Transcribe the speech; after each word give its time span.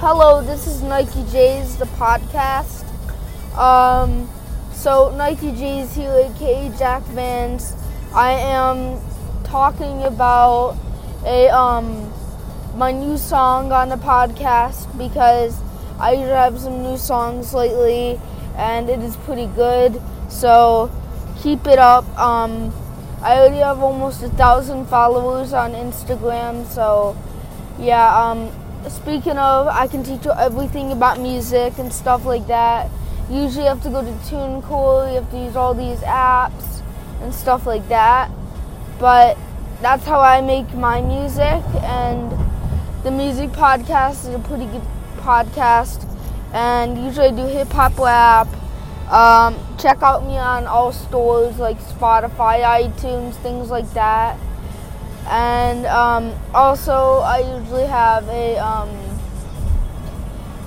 Hello, 0.00 0.40
this 0.40 0.68
is 0.68 0.80
Nike 0.80 1.24
J's, 1.24 1.76
the 1.76 1.86
podcast. 1.98 2.86
Um, 3.58 4.30
so 4.72 5.12
Nike 5.16 5.50
J's 5.50 5.92
here, 5.96 6.12
aka 6.12 6.70
Jack 6.78 7.02
Vance. 7.06 7.74
I 8.14 8.30
am 8.30 9.00
talking 9.42 10.04
about 10.04 10.76
a 11.26 11.48
um 11.48 12.12
my 12.76 12.92
new 12.92 13.18
song 13.18 13.72
on 13.72 13.88
the 13.88 13.96
podcast 13.96 14.86
because 14.96 15.60
I 15.98 16.14
have 16.14 16.60
some 16.60 16.80
new 16.80 16.96
songs 16.96 17.52
lately 17.52 18.20
and 18.56 18.88
it 18.88 19.00
is 19.00 19.16
pretty 19.16 19.46
good. 19.46 20.00
So 20.28 20.92
keep 21.42 21.66
it 21.66 21.80
up. 21.80 22.06
Um, 22.16 22.72
I 23.20 23.36
already 23.40 23.56
have 23.56 23.80
almost 23.80 24.22
a 24.22 24.28
thousand 24.28 24.86
followers 24.86 25.52
on 25.52 25.72
Instagram, 25.72 26.68
so 26.68 27.16
yeah. 27.80 28.16
Um, 28.16 28.52
speaking 28.88 29.38
of, 29.38 29.66
I 29.68 29.86
can 29.86 30.02
teach 30.02 30.24
you 30.24 30.32
everything 30.32 30.92
about 30.92 31.20
music 31.20 31.78
and 31.78 31.92
stuff 31.92 32.24
like 32.24 32.46
that. 32.46 32.90
Usually, 33.30 33.64
you 33.64 33.68
have 33.68 33.82
to 33.82 33.90
go 33.90 34.02
to 34.02 34.12
TuneCore, 34.30 35.08
you 35.08 35.16
have 35.16 35.30
to 35.30 35.38
use 35.38 35.56
all 35.56 35.74
these 35.74 35.98
apps 36.00 36.82
and 37.20 37.34
stuff 37.34 37.66
like 37.66 37.86
that. 37.88 38.30
But 38.98 39.36
that's 39.82 40.04
how 40.04 40.20
I 40.20 40.40
make 40.40 40.72
my 40.74 41.00
music, 41.00 41.62
and 41.82 42.32
the 43.02 43.10
music 43.10 43.50
podcast 43.50 44.28
is 44.28 44.34
a 44.34 44.38
pretty 44.38 44.66
good 44.66 44.82
podcast. 45.18 46.04
And 46.52 46.96
usually, 47.04 47.28
I 47.28 47.30
do 47.30 47.46
hip 47.46 47.68
hop 47.68 47.98
rap 47.98 48.48
um, 49.10 49.56
check 49.78 50.02
out 50.02 50.26
me 50.26 50.36
on 50.36 50.66
all 50.66 50.92
stores 50.92 51.58
like 51.58 51.78
Spotify, 51.80 52.60
iTunes, 52.62 53.34
things 53.36 53.70
like 53.70 53.90
that. 53.94 54.38
And 55.30 55.84
um, 55.86 56.32
also, 56.54 57.18
I 57.18 57.40
usually 57.58 57.86
have 57.86 58.26
a 58.28 58.56
um, 58.56 58.88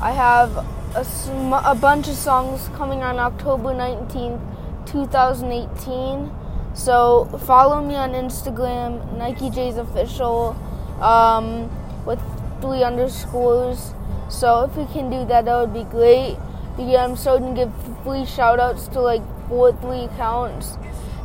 I 0.00 0.12
have 0.12 0.66
a, 0.94 1.04
sm- 1.04 1.52
a 1.52 1.74
bunch 1.74 2.08
of 2.08 2.14
songs 2.14 2.68
coming 2.74 3.02
on 3.02 3.18
October 3.18 3.70
19th, 3.74 4.40
2018. 4.86 6.30
So 6.74 7.24
follow 7.46 7.82
me 7.82 7.94
on 7.96 8.12
Instagram, 8.12 9.16
Nike 9.18 9.50
J's 9.50 9.76
official, 9.76 10.56
um, 11.00 11.70
with 12.04 12.20
three 12.60 12.82
underscores. 12.82 13.94
So 14.28 14.64
if 14.64 14.76
we 14.76 14.86
can 14.86 15.10
do 15.10 15.24
that, 15.26 15.46
that 15.46 15.60
would 15.60 15.74
be 15.74 15.84
great. 15.90 16.36
Yeah, 16.78 17.04
I'm 17.04 17.16
starting 17.16 17.54
to 17.54 17.64
give 17.64 18.02
free 18.04 18.24
shout 18.24 18.60
outs 18.60 18.88
to 18.88 19.00
like 19.00 19.22
four, 19.48 19.72
three 19.72 20.04
accounts 20.04 20.76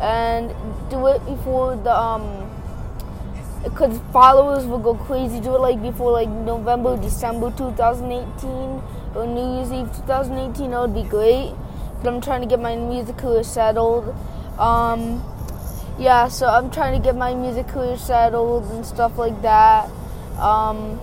and 0.00 0.54
do 0.90 1.06
it 1.06 1.24
before 1.26 1.76
the, 1.76 1.96
um, 1.96 2.50
because 3.62 4.00
followers 4.12 4.64
will 4.66 4.78
go 4.78 4.94
crazy. 4.94 5.40
Do 5.40 5.54
it 5.54 5.60
like 5.60 5.82
before 5.82 6.12
like 6.12 6.28
November, 6.28 6.96
December 6.96 7.52
2018 7.56 8.82
or 9.14 9.26
New 9.26 9.56
Year's 9.56 9.72
Eve 9.72 9.94
2018. 9.96 10.70
That 10.70 10.80
would 10.80 10.94
be 10.94 11.08
great. 11.08 11.52
But 12.02 12.14
I'm 12.14 12.20
trying 12.20 12.40
to 12.40 12.46
get 12.46 12.60
my 12.60 12.76
music 12.76 13.18
career 13.18 13.42
settled. 13.42 14.14
Um, 14.58 15.22
yeah, 15.98 16.28
so 16.28 16.46
I'm 16.46 16.70
trying 16.70 17.00
to 17.00 17.04
get 17.04 17.14
my 17.14 17.34
music 17.34 17.68
career 17.68 17.98
settled 17.98 18.70
and 18.70 18.86
stuff 18.86 19.18
like 19.18 19.40
that. 19.42 19.90
Um, 20.38 20.98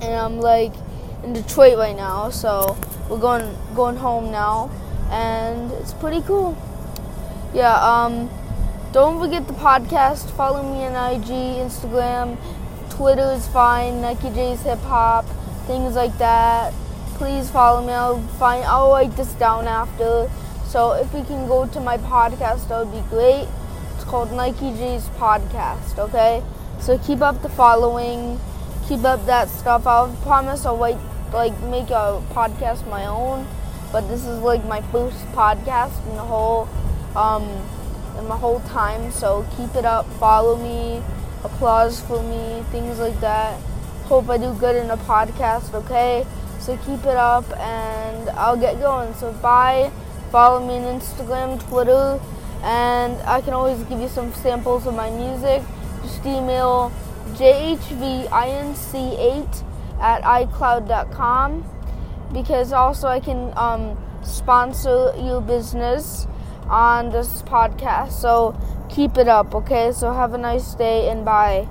and 0.00 0.14
I'm 0.14 0.40
like 0.40 0.72
in 1.24 1.32
Detroit 1.32 1.76
right 1.78 1.96
now, 1.96 2.30
so 2.30 2.76
we're 3.10 3.18
going 3.18 3.56
going 3.74 3.96
home 3.96 4.30
now, 4.30 4.70
and 5.10 5.72
it's 5.72 5.92
pretty 5.94 6.20
cool. 6.22 6.56
Yeah. 7.52 7.74
Um, 7.74 8.30
don't 8.92 9.20
forget 9.20 9.46
the 9.46 9.54
podcast. 9.54 10.30
Follow 10.30 10.62
me 10.62 10.84
on 10.84 10.94
IG, 11.14 11.28
Instagram, 11.64 12.38
Twitter 12.90 13.32
is 13.32 13.46
fine. 13.48 14.00
Nike 14.00 14.30
J's 14.30 14.62
Hip 14.62 14.78
Hop, 14.80 15.26
things 15.66 15.94
like 15.94 16.16
that. 16.18 16.72
Please 17.16 17.50
follow 17.50 17.86
me. 17.86 17.92
I'll 17.92 18.20
find. 18.38 18.64
I'll 18.64 18.90
write 18.90 19.16
this 19.16 19.32
down 19.34 19.66
after. 19.66 20.30
So 20.66 20.92
if 20.92 21.12
you 21.14 21.24
can 21.24 21.46
go 21.46 21.66
to 21.66 21.80
my 21.80 21.98
podcast, 21.98 22.68
that 22.68 22.84
would 22.84 22.92
be 22.92 23.08
great. 23.08 23.48
It's 23.94 24.04
called 24.04 24.32
Nike 24.32 24.72
J's 24.72 25.08
Podcast. 25.18 25.98
Okay. 25.98 26.42
So 26.80 26.98
keep 26.98 27.20
up 27.20 27.42
the 27.42 27.48
following. 27.48 28.38
Keep 28.88 29.04
up 29.04 29.24
that 29.26 29.48
stuff. 29.48 29.86
I'll 29.86 30.14
promise 30.22 30.66
I'll 30.66 30.76
write 30.76 30.98
like 31.32 31.58
make 31.62 31.90
a 31.90 32.22
podcast 32.32 32.86
my 32.88 33.06
own, 33.06 33.46
but 33.92 34.08
this 34.08 34.24
is 34.24 34.40
like 34.42 34.64
my 34.64 34.80
first 34.92 35.18
podcast 35.32 36.06
in 36.08 36.16
the 36.16 36.22
whole 36.22 36.68
um 37.14 37.44
my 38.24 38.36
whole 38.36 38.60
time. 38.60 39.10
So 39.10 39.46
keep 39.56 39.74
it 39.74 39.84
up, 39.84 40.06
follow 40.14 40.56
me, 40.56 41.02
applause 41.44 42.00
for 42.00 42.22
me, 42.22 42.62
things 42.70 42.98
like 42.98 43.18
that. 43.20 43.60
Hope 44.04 44.28
I 44.28 44.38
do 44.38 44.54
good 44.54 44.76
in 44.76 44.90
a 44.90 44.96
podcast, 44.96 45.74
okay? 45.74 46.26
So 46.58 46.76
keep 46.78 47.00
it 47.00 47.16
up 47.16 47.44
and 47.58 48.30
I'll 48.30 48.56
get 48.56 48.80
going. 48.80 49.14
So 49.14 49.32
bye. 49.32 49.90
Follow 50.30 50.66
me 50.66 50.78
on 50.78 51.00
Instagram, 51.00 51.60
Twitter, 51.68 52.20
and 52.62 53.16
I 53.22 53.40
can 53.40 53.54
always 53.54 53.78
give 53.84 54.00
you 54.00 54.08
some 54.08 54.32
samples 54.34 54.86
of 54.86 54.94
my 54.94 55.08
music. 55.10 55.62
Just 56.02 56.26
email 56.26 56.90
jhvinc8 57.34 58.32
at 60.00 60.22
iCloud.com 60.22 61.64
because 62.32 62.72
also 62.72 63.08
I 63.08 63.20
can 63.20 63.52
um, 63.56 63.96
sponsor 64.24 65.14
your 65.16 65.40
business 65.40 66.26
on 66.68 67.10
this 67.10 67.42
podcast. 67.42 68.12
So 68.12 68.54
keep 68.88 69.16
it 69.18 69.28
up, 69.28 69.54
okay? 69.54 69.92
So 69.92 70.12
have 70.12 70.34
a 70.34 70.38
nice 70.38 70.74
day 70.74 71.08
and 71.08 71.24
bye. 71.24 71.68